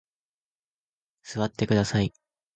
[1.21, 2.11] 座ってください。